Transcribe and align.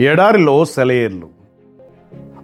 ఎడారిలో 0.00 0.64
సెలయేర్లు. 0.64 1.28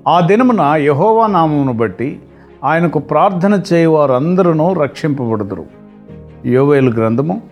ఆ 0.08 0.20
దినమున 0.20 0.60
యహోవా 0.60 1.26
నామమును 1.26 1.72
బట్టి 1.72 2.20
ఆయనకు 2.64 2.98
ప్రార్థన 2.98 3.62
చేయవారందరూ 3.72 4.72
రక్షింపబడుదురు. 4.72 5.64
యోవేలు 6.46 6.90
గ్రంథము 6.90 7.42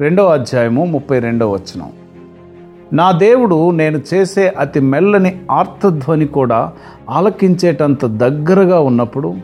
రెండవ 0.00 0.26
అధ్యాయము 0.26 0.84
ముప్పై 0.84 1.18
రెండవ 1.18 1.50
వచనం. 1.50 1.92
నా 2.92 3.10
దేవుడు 3.10 3.70
నేను 3.70 4.00
చేసే 4.14 4.48
అతి 4.48 4.80
మెల్లని 4.80 5.40
ఆర్తధ్వని 5.50 6.26
కూడా 6.26 6.72
ఆలకించేటంత 7.10 8.06
దగ్గరగా 8.06 8.80
ఉన్నప్పుడు 8.80 9.34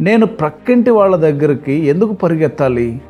నేను 0.00 0.26
ప్రక్కింటి 0.26 0.90
వాళ్ళ 0.90 1.16
దగ్గరికి 1.16 1.72
ఎందుకు 1.72 2.12
పరిగెత్తాలి? 2.12 3.02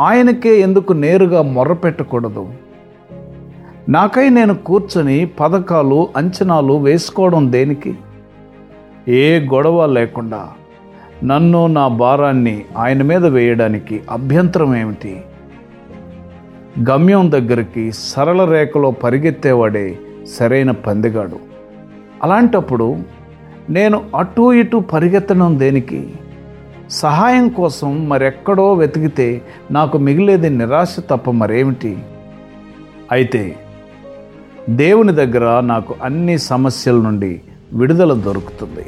ఆయనకే 0.00 0.60
ఎందుకు 0.60 0.92
నేరుగా 0.92 1.42
మొర్రపెట్టకూడదు? 1.42 2.63
నాకై 3.88 4.28
నేను 4.28 4.54
కూర్చొని 4.54 5.26
పథకాలు 5.26 6.08
అంచనాలు 6.16 6.72
వేసుకోవడం 6.72 7.52
దేనికి? 7.52 7.94
ఏ 9.08 9.40
గొడవ 9.40 9.86
లేకుండా 9.86 10.48
నన్ను 11.24 11.66
నా 11.66 11.88
భారాన్ని 11.88 12.64
ఆయన 12.76 13.02
మీద 13.02 13.26
వేయడానికి 13.26 14.00
అభ్యంతరం 14.10 14.76
ఏమిటి? 14.76 15.24
గమ్యం 16.90 17.30
దగ్గరికి 17.30 17.92
సరళ 17.92 18.44
రేఖలో 18.44 18.90
పరిగెత్తేవాడే 18.90 19.98
సరైన 20.26 20.70
పందిగాడు. 20.70 21.38
అలాంటప్పుడు 22.22 22.96
నేను 23.70 24.04
అటు 24.16 24.52
ఇటు 24.52 24.76
పరిగెత్తడం 24.76 25.58
దేనికి? 25.58 26.14
సహాయం 26.90 27.48
కోసం 27.48 28.08
మరెక్కడో 28.08 28.72
వెతికితే 28.74 29.42
నాకు 29.70 29.98
మిగిలేది 29.98 30.50
నిరాశ 30.50 30.96
తప్ప 31.10 31.30
మరేమిటి? 31.30 31.98
అయితే 33.12 33.56
దేవుని 34.70 35.12
దగ్గర 35.12 35.60
నాకు 35.60 35.94
అన్ని 36.02 36.38
సమస్యల 36.38 36.94
నుండి 36.94 37.40
విడుదల 37.72 38.12
దొరుకుతుంది. 38.12 38.86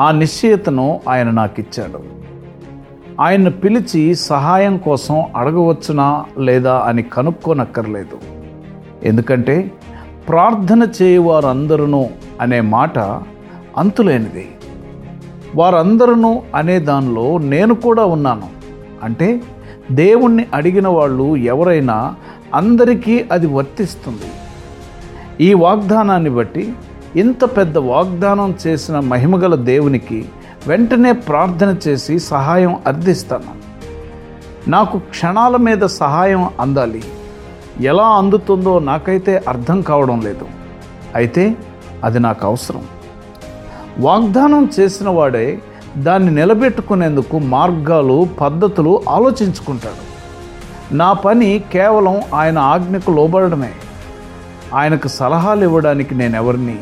ఆ 0.00 0.10
నిశ్చయతను 0.10 1.00
ఆయన 1.08 1.30
నాకు 1.30 1.60
ఇచ్చాడు 1.60 2.16
ఆయన్ను 3.20 3.50
పిలిచి 3.50 4.14
సహాయం 4.14 4.76
కోసం 4.76 5.22
అడగవచ్చునా 5.36 6.24
లేదా 6.38 6.78
అని 6.78 7.02
కనుక్కోనక్కర్లేదు. 7.02 8.18
ఎందుకంటే 9.02 9.72
ప్రార్థన 10.28 10.88
చేయవారందరూ 11.02 12.06
అనే 12.40 12.60
మాట 12.60 12.98
అంతులేనిది. 13.76 14.48
వారందరూ 15.56 16.42
అనే 16.54 16.78
దానిలో 16.78 17.38
నేను 17.38 17.74
కూడా 17.74 18.04
ఉన్నాను. 18.04 18.48
అంటే 19.02 19.40
దేవుణ్ణి 19.92 20.46
అడిగిన 20.54 20.88
వాళ్ళు 20.88 21.36
ఎవరైనా 21.36 22.14
అందరికీ 22.54 23.24
అది 23.32 23.46
వర్తిస్తుంది. 23.46 24.45
ఈ 25.40 25.54
వాగ్దానాన్ని 25.54 26.30
బట్టి 26.30 26.72
ఇంత 27.16 27.44
పెద్ద 27.44 27.78
వాగ్దానం 27.78 28.54
చేసిన 28.66 29.00
మహిమగల 29.00 29.54
దేవునికి 29.54 30.28
వెంటనే 30.66 31.12
ప్రార్థన 31.12 31.76
చేసి 31.88 32.18
సహాయం 32.18 32.76
అర్థిస్తాను. 32.86 33.66
నాకు 34.70 34.98
క్షణాల 34.98 35.56
మీద 35.56 35.78
సహాయం 35.78 36.50
అందాలి. 36.60 37.02
ఎలా 37.80 38.06
అందుతుందో 38.06 38.78
నాకైతే 38.78 39.42
అర్థం 39.48 39.80
కావడం 39.80 40.20
లేదు. 40.20 40.46
అయితే 41.14 41.56
అది 42.04 42.18
నాకు 42.18 42.46
అవసరం. 42.46 42.82
వాగ్దానం 43.98 44.70
చేసిన 44.80 45.08
వాడే 45.08 45.58
దాన్ని 45.96 46.34
నిలబెట్టుకునేందుకు 46.34 47.38
మార్గాలు 47.38 48.28
పద్ధతులు 48.40 49.02
ఆలోచించుకుంటాడు. 49.08 50.06
నా 50.94 51.12
పని 51.12 51.64
కేవలం 51.72 52.20
ఆయన 52.34 52.58
ఆజ్ఞకు 52.58 53.10
లోబడమే 53.10 53.70
ఆయనకు 54.74 55.08
సలహాలు 55.08 55.64
ఇవ్వడానికి 55.64 56.14
నేను 56.14 56.36
ఎవరిని 56.36 56.78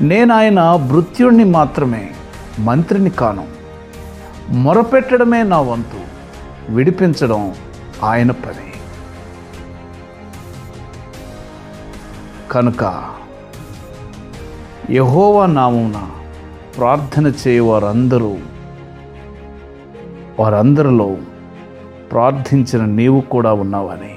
నేను 0.00 0.34
ఆయన 0.34 0.76
భృత్యుణ్ణి 0.76 1.44
మాత్రమే 1.44 2.10
మంత్రిని 2.58 3.10
కాను. 3.10 3.46
మొరపెట్టడమే 4.48 5.42
నా 5.42 5.60
వంతు 5.60 6.00
విడిపించడం 6.72 7.54
ఆయన 8.04 8.30
పని. 8.30 8.72
కనుక 12.50 13.04
యహోవా 14.90 15.46
నామున 15.46 16.08
ప్రార్థన 16.76 17.32
చేయవారందరూ 17.48 18.36
వారందరిలో 20.40 21.16
ప్రార్థించిన 22.12 22.84
నీవు 22.84 23.20
కూడా 23.20 23.52
ఉన్నావని 23.52 24.14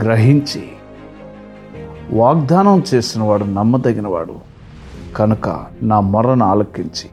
గ్రహించి 0.00 0.68
వాగ్దానం 2.12 2.82
చేసినవాడు 2.94 3.44
నమ్మదగినవాడు. 3.44 4.34
కనుక 5.16 5.66
నా 5.82 6.00
మొరను 6.00 6.44
ఆలకించి 6.44 7.10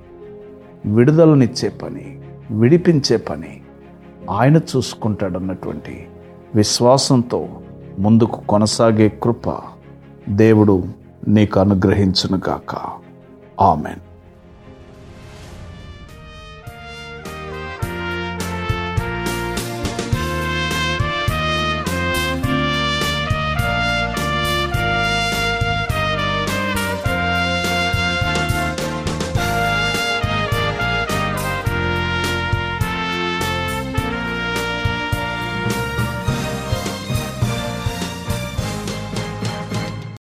విడుదలనిచ్చే 0.94 1.69
పని 1.69 2.22
విడిపించే 2.51 3.17
పని 3.17 3.61
ఆయన 4.31 4.57
చూసుకుంటాడన్నటువంటి 4.57 6.07
విశ్వాసంతో 6.55 7.47
ముందుకు 8.00 8.41
కొనసాగే 8.47 9.09
కృప 9.23 9.59
దేవుడు 10.29 10.84
నీకు 11.28 11.59
అనుగ్రహించునుగాక. 11.59 12.75
ఆమెన్. 13.61 14.04